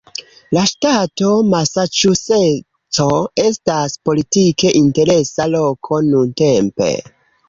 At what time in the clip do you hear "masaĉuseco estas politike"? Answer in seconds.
1.49-4.71